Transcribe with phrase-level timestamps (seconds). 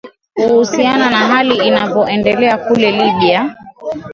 [0.33, 3.55] kuhusiana na hali inavyoendelea kule libya